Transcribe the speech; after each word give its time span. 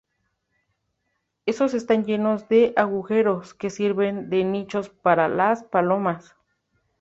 Estos 1.45 1.75
están 1.75 2.05
llenos 2.05 2.49
de 2.49 2.73
agujeros 2.75 3.53
que 3.53 3.69
sirven 3.69 4.31
de 4.31 4.43
nichos 4.43 4.89
para 4.89 5.27
las 5.29 5.63
palomas. 5.63 6.35